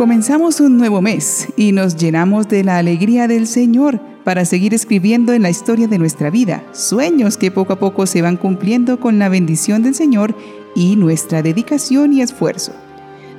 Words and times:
Comenzamos 0.00 0.60
un 0.60 0.78
nuevo 0.78 1.02
mes 1.02 1.48
y 1.58 1.72
nos 1.72 1.94
llenamos 1.94 2.48
de 2.48 2.64
la 2.64 2.78
alegría 2.78 3.28
del 3.28 3.46
Señor 3.46 4.00
para 4.24 4.46
seguir 4.46 4.72
escribiendo 4.72 5.34
en 5.34 5.42
la 5.42 5.50
historia 5.50 5.88
de 5.88 5.98
nuestra 5.98 6.30
vida, 6.30 6.64
sueños 6.72 7.36
que 7.36 7.50
poco 7.50 7.74
a 7.74 7.78
poco 7.78 8.06
se 8.06 8.22
van 8.22 8.38
cumpliendo 8.38 8.98
con 8.98 9.18
la 9.18 9.28
bendición 9.28 9.82
del 9.82 9.94
Señor 9.94 10.34
y 10.74 10.96
nuestra 10.96 11.42
dedicación 11.42 12.14
y 12.14 12.22
esfuerzo. 12.22 12.72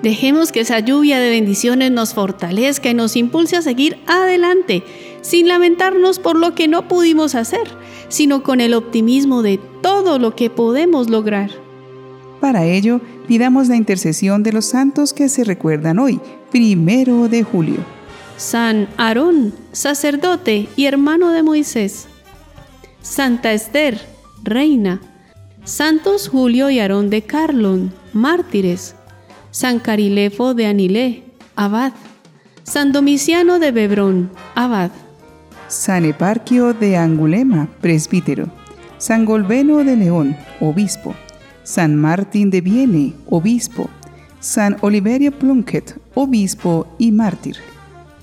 Dejemos 0.04 0.52
que 0.52 0.60
esa 0.60 0.80
lluvia 0.80 1.18
de 1.18 1.32
bendiciones 1.32 1.90
nos 1.90 2.14
fortalezca 2.14 2.92
y 2.92 2.94
nos 2.94 3.16
impulse 3.16 3.56
a 3.56 3.64
seguir 3.64 3.98
adelante, 4.06 4.84
sin 5.22 5.48
lamentarnos 5.48 6.20
por 6.20 6.38
lo 6.38 6.54
que 6.54 6.68
no 6.68 6.88
pudimos 6.88 7.34
hacer, 7.34 7.76
sino 8.08 8.44
con 8.44 8.62
el 8.62 8.76
optimismo 8.76 9.42
de 9.42 9.60
todo 9.82 10.20
lo 10.20 10.36
que 10.36 10.52
podemos 10.52 11.10
lograr. 11.10 11.61
Para 12.42 12.66
ello, 12.66 13.00
pidamos 13.28 13.70
la 13.70 13.76
intercesión 13.78 14.42
de 14.42 14.52
los 14.52 14.66
santos 14.66 15.14
que 15.14 15.30
se 15.30 15.44
recuerdan 15.44 16.00
hoy, 16.00 16.20
primero 16.50 17.30
de 17.30 17.44
julio. 17.44 17.78
San 18.36 18.90
Aarón, 18.98 19.54
sacerdote 19.72 20.68
y 20.76 20.86
hermano 20.86 21.32
de 21.32 21.44
Moisés. 21.44 22.08
Santa 23.04 23.54
Esther, 23.54 24.02
reina. 24.44 25.00
Santos 25.64 26.28
Julio 26.28 26.72
y 26.72 26.80
Aarón 26.80 27.12
de 27.12 27.22
Carlon, 27.22 27.94
mártires. 28.12 28.96
San 29.52 29.78
Carilefo 29.78 30.56
de 30.56 30.66
Anilé, 30.66 31.24
abad. 31.56 31.94
San 32.64 32.92
Domiciano 32.92 33.60
de 33.60 33.72
Bebrón, 33.72 34.32
abad. 34.56 34.90
San 35.68 36.06
Eparquio 36.06 36.74
de 36.74 36.98
Angulema, 36.98 37.70
presbítero. 37.82 38.50
San 38.98 39.26
Golbeno 39.26 39.84
de 39.84 39.96
León, 39.96 40.36
obispo. 40.60 41.14
San 41.64 41.96
Martín 41.96 42.50
de 42.50 42.62
Viene, 42.62 43.14
obispo, 43.30 43.90
San 44.40 44.78
Oliverio 44.82 45.32
Plunkett, 45.32 46.00
obispo 46.16 46.88
y 46.98 47.12
mártir. 47.12 47.58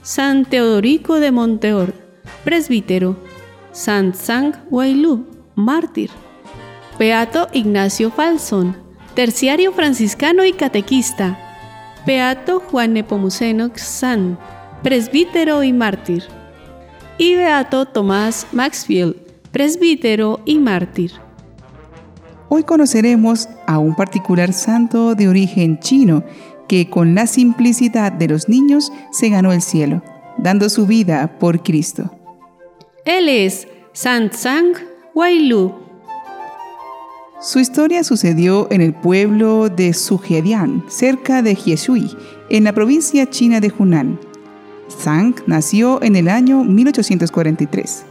San 0.03 0.45
Teodorico 0.45 1.21
de 1.21 1.31
Monteor, 1.31 1.95
presbítero, 2.45 3.17
San 3.73 4.15
Sang 4.15 4.55
Wailú, 4.71 5.27
mártir. 5.55 6.11
Beato 6.99 7.49
Ignacio 7.53 8.11
Falson, 8.11 8.77
terciario 9.15 9.73
franciscano 9.73 10.45
y 10.45 10.53
catequista. 10.53 11.39
Beato 12.05 12.59
Juan 12.59 12.95
Nepomuceno 12.95 13.71
San, 13.77 14.39
presbítero 14.83 15.63
y 15.63 15.73
mártir. 15.73 16.25
Y 17.19 17.37
Beato 17.37 17.87
Tomás 17.87 18.49
Maxfield, 18.51 19.15
presbítero 19.53 20.41
y 20.45 20.59
mártir. 20.59 21.13
Hoy 22.51 22.63
conoceremos 22.63 23.49
a 23.67 23.79
un 23.79 23.95
particular 23.95 24.55
santo 24.55 25.15
de 25.15 25.29
origen 25.29 25.79
chino 25.81 26.25
que 26.67 26.89
con 26.89 27.15
la 27.15 27.27
simplicidad 27.27 28.11
de 28.11 28.27
los 28.27 28.49
niños 28.49 28.91
se 29.11 29.29
ganó 29.29 29.53
el 29.53 29.61
cielo, 29.61 30.03
dando 30.39 30.71
su 30.71 30.87
vida 30.87 31.39
por 31.39 31.63
Cristo. 31.63 32.11
Él 33.05 33.29
es 33.29 33.69
Sant 33.93 34.33
Sang 34.33 34.73
Wailu. 35.15 35.75
Su 37.41 37.59
historia 37.61 38.03
sucedió 38.03 38.67
en 38.71 38.81
el 38.81 38.95
pueblo 38.95 39.69
de 39.69 39.93
Sugedian, 39.93 40.85
cerca 40.89 41.43
de 41.43 41.55
Jieshui, 41.55 42.17
en 42.49 42.65
la 42.65 42.73
provincia 42.73 43.29
china 43.29 43.61
de 43.61 43.73
Hunan. 43.79 44.19
Sang 44.89 45.35
nació 45.47 46.03
en 46.03 46.17
el 46.17 46.29
año 46.29 46.65
1843. 46.65 48.08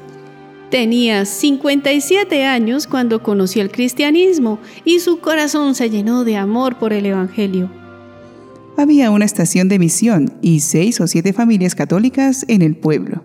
Tenía 0.70 1.24
57 1.24 2.44
años 2.46 2.88
cuando 2.88 3.24
conoció 3.24 3.62
el 3.62 3.72
cristianismo 3.72 4.60
y 4.84 5.00
su 5.00 5.20
corazón 5.20 5.76
se 5.76 5.90
llenó 5.90 6.26
de 6.26 6.36
amor 6.36 6.78
por 6.78 6.92
el 6.92 7.06
Evangelio. 7.06 7.72
Había 8.76 9.10
una 9.10 9.24
estación 9.24 9.70
de 9.70 9.80
misión 9.80 10.38
y 10.42 10.60
seis 10.60 11.00
o 11.00 11.08
siete 11.08 11.32
familias 11.32 11.74
católicas 11.74 12.44
en 12.50 12.62
el 12.62 12.76
pueblo. 12.76 13.24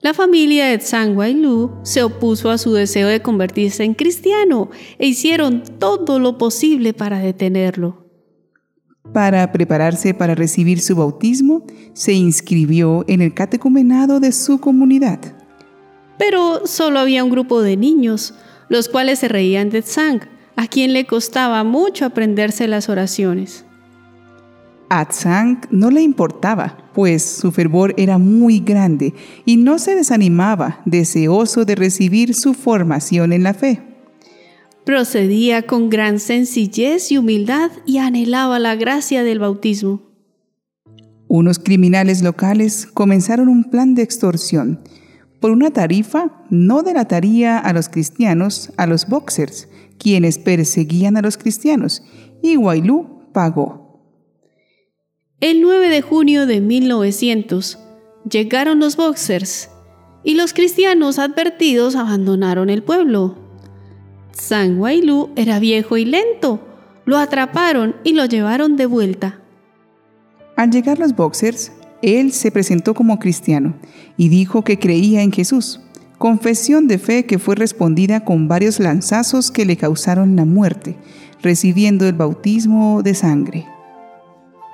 La 0.00 0.14
familia 0.14 0.66
de 0.66 0.78
Tsang 0.78 1.16
Lu 1.40 1.70
se 1.84 2.02
opuso 2.02 2.50
a 2.50 2.58
su 2.58 2.72
deseo 2.72 3.06
de 3.06 3.22
convertirse 3.22 3.84
en 3.84 3.94
cristiano 3.94 4.68
e 4.98 5.06
hicieron 5.06 5.62
todo 5.78 6.18
lo 6.18 6.38
posible 6.38 6.92
para 6.92 7.20
detenerlo. 7.20 8.04
Para 9.12 9.52
prepararse 9.52 10.12
para 10.12 10.34
recibir 10.34 10.80
su 10.80 10.96
bautismo, 10.96 11.64
se 11.94 12.12
inscribió 12.14 13.04
en 13.06 13.22
el 13.22 13.32
catecumenado 13.32 14.18
de 14.18 14.32
su 14.32 14.58
comunidad 14.60 15.37
pero 16.18 16.66
solo 16.66 16.98
había 16.98 17.24
un 17.24 17.30
grupo 17.30 17.62
de 17.62 17.76
niños, 17.76 18.34
los 18.68 18.88
cuales 18.88 19.20
se 19.20 19.28
reían 19.28 19.70
de 19.70 19.82
Tsang, 19.82 20.20
a 20.56 20.66
quien 20.66 20.92
le 20.92 21.06
costaba 21.06 21.62
mucho 21.64 22.04
aprenderse 22.04 22.66
las 22.66 22.88
oraciones. 22.88 23.64
A 24.90 25.06
Tsang 25.06 25.60
no 25.70 25.90
le 25.90 26.02
importaba, 26.02 26.90
pues 26.94 27.22
su 27.22 27.52
fervor 27.52 27.94
era 27.98 28.18
muy 28.18 28.60
grande 28.60 29.14
y 29.44 29.56
no 29.56 29.78
se 29.78 29.94
desanimaba, 29.94 30.80
deseoso 30.86 31.64
de 31.64 31.74
recibir 31.74 32.34
su 32.34 32.54
formación 32.54 33.32
en 33.32 33.42
la 33.42 33.54
fe. 33.54 33.82
Procedía 34.84 35.62
con 35.62 35.90
gran 35.90 36.18
sencillez 36.18 37.12
y 37.12 37.18
humildad 37.18 37.70
y 37.84 37.98
anhelaba 37.98 38.58
la 38.58 38.74
gracia 38.76 39.22
del 39.22 39.38
bautismo. 39.38 40.02
Unos 41.28 41.58
criminales 41.58 42.22
locales 42.22 42.86
comenzaron 42.86 43.48
un 43.48 43.64
plan 43.64 43.94
de 43.94 44.02
extorsión 44.02 44.80
por 45.40 45.50
una 45.50 45.70
tarifa 45.70 46.44
no 46.50 46.82
delataría 46.82 47.58
a 47.58 47.72
los 47.72 47.88
cristianos 47.88 48.72
a 48.76 48.86
los 48.86 49.06
boxers, 49.06 49.68
quienes 49.98 50.38
perseguían 50.38 51.16
a 51.16 51.22
los 51.22 51.36
cristianos, 51.36 52.02
y 52.42 52.56
Wailu 52.56 53.30
pagó. 53.32 53.88
El 55.40 55.62
9 55.62 55.88
de 55.88 56.02
junio 56.02 56.46
de 56.46 56.60
1900 56.60 57.78
llegaron 58.28 58.80
los 58.80 58.96
boxers 58.96 59.70
y 60.24 60.34
los 60.34 60.52
cristianos 60.52 61.18
advertidos 61.18 61.94
abandonaron 61.94 62.70
el 62.70 62.82
pueblo. 62.82 63.36
San 64.32 64.78
Wailu 64.80 65.30
era 65.36 65.58
viejo 65.58 65.96
y 65.96 66.04
lento. 66.04 66.60
Lo 67.04 67.16
atraparon 67.16 67.96
y 68.04 68.12
lo 68.12 68.26
llevaron 68.26 68.76
de 68.76 68.86
vuelta. 68.86 69.40
Al 70.56 70.70
llegar 70.70 70.98
los 70.98 71.14
boxers, 71.14 71.72
él 72.02 72.32
se 72.32 72.50
presentó 72.50 72.94
como 72.94 73.18
cristiano 73.18 73.74
y 74.16 74.28
dijo 74.28 74.62
que 74.62 74.78
creía 74.78 75.22
en 75.22 75.32
Jesús, 75.32 75.80
confesión 76.18 76.88
de 76.88 76.98
fe 76.98 77.26
que 77.26 77.38
fue 77.38 77.54
respondida 77.54 78.24
con 78.24 78.48
varios 78.48 78.80
lanzazos 78.80 79.50
que 79.50 79.64
le 79.64 79.76
causaron 79.76 80.36
la 80.36 80.44
muerte, 80.44 80.96
recibiendo 81.42 82.06
el 82.06 82.14
bautismo 82.14 83.02
de 83.02 83.14
sangre. 83.14 83.66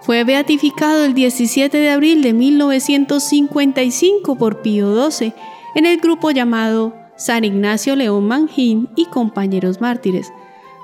Fue 0.03 0.25
beatificado 0.25 1.05
el 1.05 1.15
17 1.15 1.79
de 1.79 1.91
abril 1.91 2.23
de 2.23 2.35
1955 2.35 4.37
por 4.37 4.61
Pío 4.61 5.11
XII 5.11 5.33
en 5.75 5.87
el 5.87 5.99
grupo 5.99 6.31
llamado 6.31 6.95
San 7.17 7.45
Ignacio 7.45 7.97
León 7.97 8.27
Manjín 8.27 8.89
y 8.97 9.07
compañeros 9.07 9.81
mártires, 9.81 10.31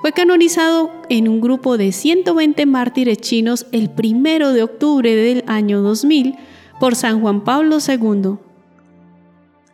fue 0.01 0.13
canonizado 0.13 0.91
en 1.11 1.29
un 1.29 1.41
grupo 1.41 1.77
de 1.77 1.93
120 1.93 2.65
mártires 2.67 3.19
chinos 3.19 3.67
el 3.71 3.91
1 3.91 4.53
de 4.53 4.63
octubre 4.63 5.15
del 5.15 5.45
año 5.47 5.83
2000 5.83 6.37
por 6.79 6.97
San 6.97 7.21
Juan 7.21 7.45
Pablo 7.45 7.79
II. 7.87 8.37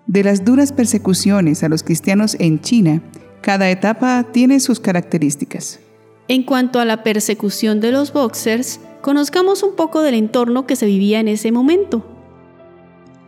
De 0.08 0.24
las 0.24 0.44
duras 0.44 0.72
persecuciones 0.72 1.62
a 1.62 1.68
los 1.68 1.82
cristianos 1.82 2.36
en 2.40 2.60
China, 2.60 3.02
cada 3.40 3.70
etapa 3.70 4.24
tiene 4.32 4.58
sus 4.58 4.80
características. 4.80 5.78
En 6.26 6.42
cuanto 6.42 6.80
a 6.80 6.84
la 6.84 7.04
persecución 7.04 7.80
de 7.80 7.92
los 7.92 8.12
boxers, 8.12 8.80
conozcamos 9.02 9.62
un 9.62 9.76
poco 9.76 10.02
del 10.02 10.14
entorno 10.14 10.66
que 10.66 10.74
se 10.74 10.86
vivía 10.86 11.20
en 11.20 11.28
ese 11.28 11.52
momento. 11.52 12.04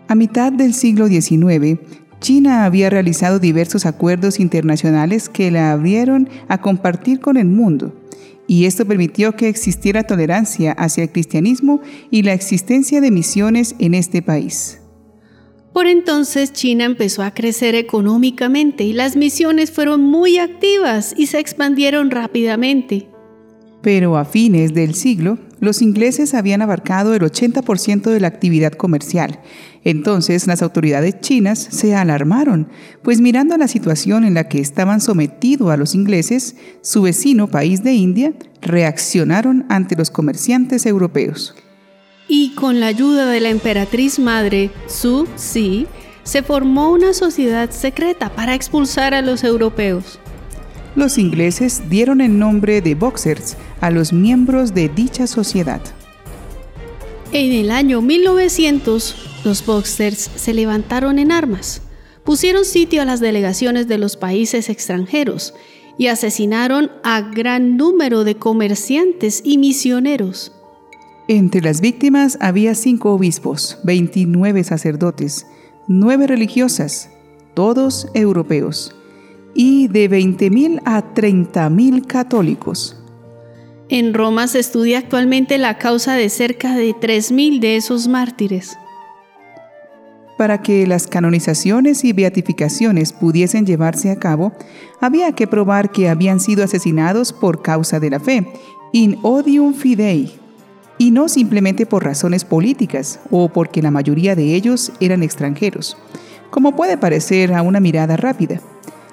A 0.09 0.17
mitad 0.17 0.51
del 0.51 0.75
siglo 0.75 1.07
XIX, 1.07 1.79
China 2.21 2.65
había 2.65 2.91
realizado 2.91 3.39
diversos 3.39 3.87
acuerdos 3.87 4.41
internacionales 4.41 5.29
que 5.29 5.51
la 5.51 5.73
abrieron 5.73 6.29
a 6.49 6.61
compartir 6.61 7.21
con 7.21 7.37
el 7.37 7.47
mundo, 7.47 7.95
y 8.47 8.65
esto 8.65 8.87
permitió 8.87 9.37
que 9.37 9.49
existiera 9.49 10.05
tolerancia 10.05 10.73
hacia 10.73 11.05
el 11.05 11.13
cristianismo 11.13 11.81
y 12.11 12.23
la 12.23 12.33
existencia 12.33 13.01
de 13.01 13.11
misiones 13.11 13.77
en 13.79 13.95
este 13.95 14.23
país. 14.23 14.81
Por 15.73 15.87
entonces 15.87 16.53
China 16.53 16.87
empezó 16.87 17.23
a 17.23 17.35
crecer 17.35 17.75
económicamente 17.75 18.85
y 18.85 18.93
las 18.93 19.17
misiones 19.17 19.71
fueron 19.71 20.01
muy 20.01 20.39
activas 20.39 21.15
y 21.17 21.27
se 21.27 21.39
expandieron 21.39 22.11
rápidamente. 22.11 23.09
Pero 23.83 24.17
a 24.17 24.25
fines 24.25 24.75
del 24.75 24.95
siglo, 24.95 25.39
los 25.61 25.83
ingleses 25.83 26.35
habían 26.35 26.63
abarcado 26.63 27.15
el 27.15 27.23
80% 27.23 28.11
de 28.11 28.21
la 28.21 28.29
actividad 28.29 28.73
comercial. 28.73 29.41
Entonces 29.85 30.47
las 30.47 30.63
autoridades 30.63 31.21
chinas 31.21 31.59
se 31.59 31.95
alarmaron, 31.95 32.69
pues 33.03 33.21
mirando 33.21 33.57
la 33.57 33.69
situación 33.69 34.25
en 34.25 34.35
la 34.35 34.49
que 34.49 34.61
estaban 34.61 35.01
sometidos 35.01 35.71
a 35.71 35.77
los 35.77 35.95
ingleses, 35.95 36.57
su 36.83 37.03
vecino 37.03 37.49
país 37.49 37.83
de 37.83 37.95
India, 37.95 38.33
reaccionaron 38.61 39.67
ante 39.69 39.97
los 39.97 40.11
comerciantes 40.11 40.87
europeos. 40.87 41.55
Y 42.29 42.55
con 42.55 42.81
la 42.81 42.89
ayuda 42.89 43.27
de 43.31 43.41
la 43.41 43.49
emperatriz 43.49 44.19
madre 44.19 44.71
Su 44.87 45.27
Si, 45.37 45.87
se 46.25 46.43
formó 46.43 46.91
una 46.91 47.15
sociedad 47.15 47.71
secreta 47.71 48.29
para 48.29 48.55
expulsar 48.55 49.15
a 49.15 49.23
los 49.23 49.45
europeos. 49.45 50.21
Los 50.99 51.17
ingleses 51.17 51.89
dieron 51.89 52.21
el 52.21 52.41
nombre 52.41 52.81
de 52.81 52.97
Boxers 52.97 53.57
a 53.81 53.93
los 53.93 54.13
miembros 54.13 54.75
de 54.75 54.89
dicha 54.89 55.29
sociedad. 55.29 55.81
En 57.31 57.53
el 57.53 57.71
año 57.71 58.03
1900, 58.03 59.45
los 59.45 59.65
Boxers 59.65 60.29
se 60.35 60.53
levantaron 60.53 61.21
en 61.21 61.31
armas, 61.31 61.83
pusieron 62.25 62.65
sitio 62.65 63.01
a 63.01 63.05
las 63.05 63.21
delegaciones 63.21 63.87
de 63.87 63.97
los 63.97 64.17
países 64.17 64.69
extranjeros 64.69 65.55
y 65.99 66.09
asesinaron 66.09 66.91
a 67.05 67.21
gran 67.21 67.77
número 67.77 68.25
de 68.25 68.35
comerciantes 68.35 69.41
y 69.45 69.57
misioneros. 69.57 70.51
Entre 71.29 71.61
las 71.61 71.81
víctimas 71.81 72.39
había 72.41 72.75
cinco 72.75 73.13
obispos, 73.13 73.79
29 73.85 74.65
sacerdotes, 74.65 75.47
nueve 75.87 76.27
religiosas, 76.27 77.09
todos 77.55 78.09
europeos, 78.15 78.98
y 79.55 79.89
de 79.89 80.11
20.000 80.11 80.83
a 80.85 81.15
30.000 81.15 82.07
católicos. 82.07 82.97
En 83.89 84.13
Roma 84.13 84.47
se 84.49 84.59
estudia 84.59 84.99
actualmente 84.99 85.57
la 85.57 85.79
causa 85.79 86.15
de 86.15 86.29
cerca 86.29 86.75
de 86.75 86.95
3.000 86.95 87.59
de 87.61 87.77
esos 87.77 88.07
mártires. 88.07 88.77
Para 90.37 90.63
que 90.63 90.87
las 90.87 91.07
canonizaciones 91.07 92.05
y 92.05 92.13
beatificaciones 92.13 93.13
pudiesen 93.13 93.67
llevarse 93.67 94.11
a 94.11 94.17
cabo, 94.17 94.53
había 95.01 95.33
que 95.33 95.47
probar 95.47 95.91
que 95.91 96.09
habían 96.09 96.39
sido 96.39 96.63
asesinados 96.63 97.33
por 97.33 97.63
causa 97.63 97.99
de 97.99 98.11
la 98.11 98.21
fe, 98.21 98.47
in 98.93 99.19
odium 99.23 99.75
fidei, 99.75 100.33
y 100.99 101.11
no 101.11 101.29
simplemente 101.29 101.87
por 101.87 102.05
razones 102.05 102.45
políticas 102.45 103.21
o 103.31 103.49
porque 103.49 103.83
la 103.83 103.91
mayoría 103.91 104.37
de 104.37 104.55
ellos 104.55 104.93
eran 105.01 105.23
extranjeros, 105.23 105.97
como 106.51 106.77
puede 106.77 106.99
parecer 106.99 107.55
a 107.55 107.63
una 107.63 107.81
mirada 107.81 108.17
rápida. 108.17 108.61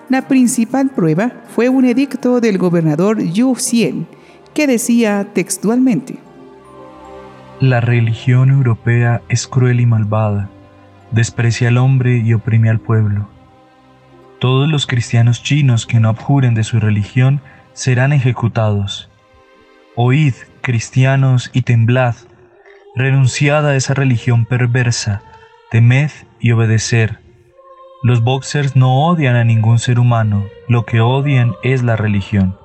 La 0.09 0.27
principal 0.27 0.89
prueba 0.89 1.31
fue 1.55 1.69
un 1.69 1.85
edicto 1.85 2.39
del 2.41 2.57
gobernador 2.57 3.21
Yu 3.21 3.55
Xien, 3.55 4.07
que 4.53 4.67
decía 4.67 5.27
textualmente: 5.33 6.17
La 7.59 7.81
religión 7.81 8.49
europea 8.49 9.21
es 9.29 9.47
cruel 9.47 9.79
y 9.79 9.85
malvada 9.85 10.49
desprecia 11.15 11.69
al 11.69 11.77
hombre 11.77 12.17
y 12.17 12.33
oprime 12.33 12.69
al 12.69 12.79
pueblo. 12.79 13.29
Todos 14.39 14.69
los 14.69 14.85
cristianos 14.85 15.41
chinos 15.41 15.85
que 15.85 15.99
no 15.99 16.09
abjuren 16.09 16.53
de 16.53 16.63
su 16.63 16.79
religión 16.79 17.41
serán 17.73 18.13
ejecutados. 18.13 19.09
Oíd, 19.95 20.33
cristianos, 20.61 21.49
y 21.53 21.61
temblad, 21.61 22.15
renunciad 22.95 23.65
a 23.65 23.75
esa 23.75 23.93
religión 23.93 24.45
perversa, 24.45 25.21
temed 25.71 26.11
y 26.39 26.51
obedecer. 26.51 27.19
Los 28.05 28.21
boxers 28.21 28.75
no 28.75 29.07
odian 29.07 29.35
a 29.35 29.43
ningún 29.43 29.79
ser 29.79 29.97
humano, 29.97 30.45
lo 30.67 30.85
que 30.85 31.01
odian 31.01 31.55
es 31.63 31.81
la 31.81 31.95
religión. 31.95 32.55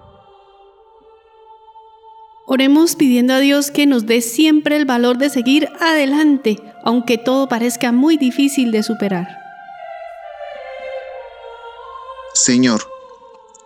Oremos 2.44 2.94
pidiendo 2.94 3.32
a 3.32 3.38
Dios 3.38 3.70
que 3.70 3.87
nos 3.87 4.04
dé 4.04 4.20
siempre 4.20 4.76
el 4.76 4.84
valor 4.84 5.16
de 5.16 5.31
seguir 5.31 5.70
adelante, 5.81 6.58
aunque 6.84 7.16
todo 7.16 7.48
parezca 7.48 7.90
muy 7.90 8.19
difícil 8.19 8.70
de 8.70 8.82
superar. 8.82 9.28
Señor, 12.34 12.82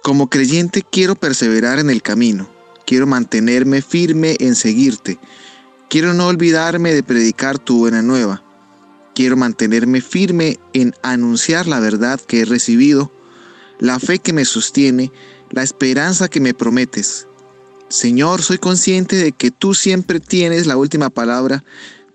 como 0.04 0.30
creyente 0.30 0.84
quiero 0.88 1.16
perseverar 1.16 1.80
en 1.80 1.90
el 1.90 2.02
camino, 2.02 2.46
quiero 2.86 3.08
mantenerme 3.08 3.82
firme 3.82 4.36
en 4.38 4.54
seguirte, 4.54 5.18
quiero 5.88 6.14
no 6.14 6.28
olvidarme 6.28 6.94
de 6.94 7.02
predicar 7.02 7.58
tu 7.58 7.78
buena 7.78 8.00
nueva, 8.00 8.44
quiero 9.14 9.36
mantenerme 9.36 10.00
firme 10.00 10.58
en 10.72 10.94
anunciar 11.02 11.66
la 11.66 11.80
verdad 11.80 12.20
que 12.20 12.40
he 12.40 12.44
recibido, 12.44 13.12
la 13.78 13.98
fe 13.98 14.18
que 14.18 14.32
me 14.32 14.44
sostiene, 14.44 15.12
la 15.50 15.62
esperanza 15.62 16.28
que 16.28 16.40
me 16.40 16.54
prometes 16.54 17.26
Señor, 17.88 18.42
soy 18.42 18.58
consciente 18.58 19.16
de 19.16 19.32
que 19.32 19.50
tú 19.50 19.72
siempre 19.72 20.18
tienes 20.18 20.66
la 20.66 20.76
última 20.76 21.10
palabra, 21.10 21.64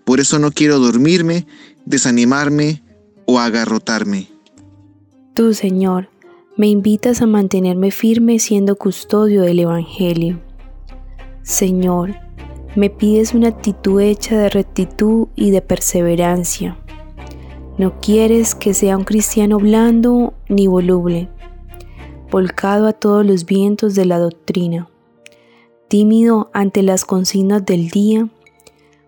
por 0.03 0.19
eso 0.19 0.37
no 0.39 0.51
quiero 0.51 0.79
dormirme, 0.79 1.45
desanimarme 1.85 2.83
o 3.25 3.39
agarrotarme. 3.39 4.27
Tú, 5.33 5.53
Señor, 5.53 6.09
me 6.57 6.67
invitas 6.67 7.21
a 7.21 7.27
mantenerme 7.27 7.91
firme 7.91 8.39
siendo 8.39 8.75
custodio 8.75 9.41
del 9.41 9.59
Evangelio. 9.59 10.41
Señor, 11.43 12.15
me 12.75 12.89
pides 12.89 13.33
una 13.33 13.47
actitud 13.47 14.01
hecha 14.01 14.37
de 14.37 14.49
rectitud 14.49 15.27
y 15.35 15.51
de 15.51 15.61
perseverancia. 15.61 16.77
No 17.79 17.99
quieres 17.99 18.53
que 18.53 18.75
sea 18.75 18.95
un 18.95 19.05
cristiano 19.05 19.57
blando 19.57 20.35
ni 20.47 20.67
voluble, 20.67 21.29
volcado 22.29 22.85
a 22.85 22.93
todos 22.93 23.25
los 23.25 23.45
vientos 23.45 23.95
de 23.95 24.05
la 24.05 24.19
doctrina 24.19 24.87
tímido 25.89 26.49
ante 26.53 26.83
las 26.83 27.03
consignas 27.03 27.65
del 27.65 27.89
día, 27.89 28.29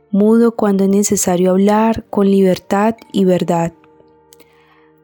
mudo 0.10 0.52
cuando 0.52 0.84
es 0.84 0.90
necesario 0.90 1.52
hablar 1.52 2.04
con 2.10 2.30
libertad 2.30 2.96
y 3.14 3.24
verdad, 3.24 3.72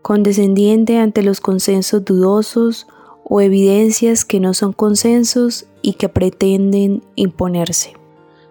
condescendiente 0.02 0.98
ante 0.98 1.24
los 1.24 1.40
consensos 1.40 2.04
dudosos 2.04 2.88
o 3.24 3.40
evidencias 3.42 4.26
que 4.26 4.40
no 4.40 4.54
son 4.54 4.74
consensos 4.74 5.68
y 5.82 5.94
que 5.94 6.10
pretenden 6.10 7.04
imponerse. 7.16 7.94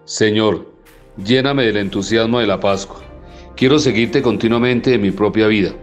Señor, 0.05 0.71
lléname 1.23 1.65
del 1.65 1.77
entusiasmo 1.77 2.39
de 2.39 2.47
la 2.47 2.59
Pascua. 2.59 3.06
Quiero 3.57 3.79
seguirte 3.79 4.21
continuamente 4.21 4.93
en 4.93 5.01
mi 5.01 5.09
propia 5.09 5.47
vida 5.47 5.73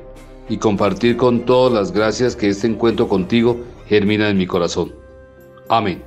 y 0.49 0.59
compartir 0.59 1.17
con 1.17 1.45
todas 1.45 1.73
las 1.73 1.91
gracias 1.91 2.37
que 2.37 2.49
este 2.49 2.69
encuentro 2.69 3.09
contigo 3.09 3.65
germina 3.89 4.29
en 4.29 4.39
mi 4.39 4.47
corazón. 4.47 4.95
Amén. 5.69 6.01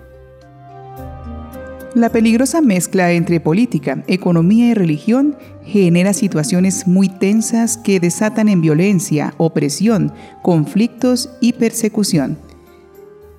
La 1.94 2.10
peligrosa 2.10 2.62
mezcla 2.62 3.12
entre 3.12 3.42
política, 3.42 4.02
economía 4.08 4.70
y 4.70 4.76
religión 4.76 5.36
genera 5.66 6.14
situaciones 6.14 6.88
muy 6.88 7.10
tensas 7.10 7.76
que 7.76 8.00
desatan 8.00 8.48
en 8.48 8.62
violencia, 8.62 9.34
opresión, 9.36 10.14
conflictos 10.44 11.32
y 11.42 11.52
persecución. 11.52 12.38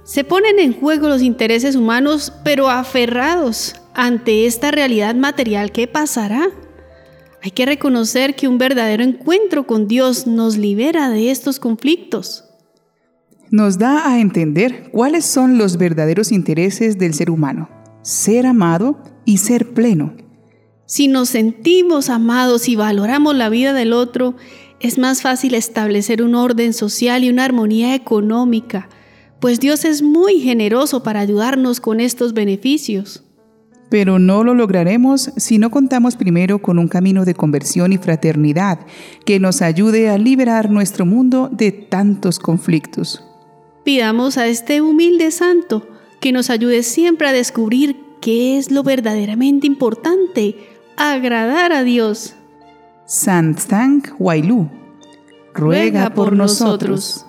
Se 0.04 0.22
ponen 0.22 0.58
en 0.58 0.78
juego 0.78 1.08
los 1.08 1.22
intereses 1.22 1.76
humanos, 1.76 2.34
pero 2.44 2.68
aferrados 2.68 3.74
ante 3.94 4.44
esta 4.44 4.70
realidad 4.70 5.14
material, 5.14 5.72
¿qué 5.72 5.86
pasará? 5.86 6.50
Hay 7.42 7.50
que 7.52 7.66
reconocer 7.66 8.34
que 8.34 8.48
un 8.48 8.58
verdadero 8.58 9.02
encuentro 9.04 9.66
con 9.66 9.86
Dios 9.88 10.26
nos 10.26 10.56
libera 10.56 11.08
de 11.10 11.30
estos 11.30 11.60
conflictos. 11.60 12.44
Nos 13.50 13.78
da 13.78 14.10
a 14.10 14.20
entender 14.20 14.90
cuáles 14.92 15.24
son 15.24 15.56
los 15.56 15.78
verdaderos 15.78 16.32
intereses 16.32 16.98
del 16.98 17.14
ser 17.14 17.30
humano 17.30 17.68
ser 18.08 18.46
amado 18.46 19.02
y 19.26 19.36
ser 19.36 19.74
pleno. 19.74 20.16
Si 20.86 21.08
nos 21.08 21.28
sentimos 21.28 22.08
amados 22.08 22.68
y 22.68 22.76
valoramos 22.76 23.36
la 23.36 23.50
vida 23.50 23.74
del 23.74 23.92
otro, 23.92 24.34
es 24.80 24.96
más 24.96 25.20
fácil 25.20 25.54
establecer 25.54 26.22
un 26.22 26.34
orden 26.34 26.72
social 26.72 27.22
y 27.22 27.28
una 27.28 27.44
armonía 27.44 27.94
económica, 27.94 28.88
pues 29.40 29.60
Dios 29.60 29.84
es 29.84 30.00
muy 30.00 30.40
generoso 30.40 31.02
para 31.02 31.20
ayudarnos 31.20 31.80
con 31.80 32.00
estos 32.00 32.32
beneficios. 32.32 33.24
Pero 33.88 34.18
no 34.18 34.44
lo 34.44 34.54
lograremos 34.54 35.32
si 35.36 35.58
no 35.58 35.70
contamos 35.70 36.16
primero 36.16 36.60
con 36.60 36.78
un 36.78 36.88
camino 36.88 37.24
de 37.24 37.34
conversión 37.34 37.92
y 37.92 37.98
fraternidad 37.98 38.80
que 39.24 39.40
nos 39.40 39.62
ayude 39.62 40.10
a 40.10 40.18
liberar 40.18 40.70
nuestro 40.70 41.06
mundo 41.06 41.48
de 41.50 41.72
tantos 41.72 42.38
conflictos. 42.38 43.24
Pidamos 43.84 44.36
a 44.36 44.46
este 44.46 44.82
humilde 44.82 45.30
santo 45.30 45.88
que 46.20 46.32
nos 46.32 46.50
ayude 46.50 46.82
siempre 46.82 47.28
a 47.28 47.32
descubrir 47.32 47.96
qué 48.20 48.58
es 48.58 48.70
lo 48.70 48.82
verdaderamente 48.82 49.66
importante, 49.66 50.56
agradar 50.96 51.72
a 51.72 51.82
Dios. 51.84 52.34
San 53.06 53.54
Tang 53.54 54.02
Wailu, 54.18 54.68
ruega 55.54 56.12
por 56.12 56.34
nosotros. 56.34 57.24